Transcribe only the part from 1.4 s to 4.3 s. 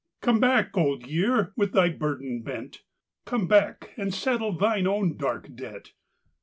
with thy burden bent. Come back and